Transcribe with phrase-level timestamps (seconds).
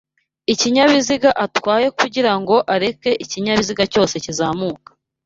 [0.53, 4.89] ikinyabiziga atwaye kugira ngo areke ikinyabiziga cyose kizamuka